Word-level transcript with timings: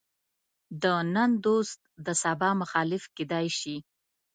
د 0.81 0.83
نن 1.13 1.31
دوست 1.45 1.79
د 2.05 2.07
سبا 2.23 2.49
مخالف 2.61 3.03
کېدای 3.17 3.47
شي. 3.59 3.77